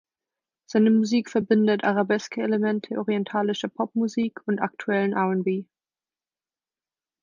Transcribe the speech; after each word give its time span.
Seine 0.65 0.89
Musik 0.89 1.29
verbindet 1.29 1.83
Arabeske-Elemente 1.83 2.97
orientalischer 2.97 3.67
Popmusik 3.67 4.39
und 4.47 4.59
aktuellen 4.59 5.13
R’n’B. 5.13 5.67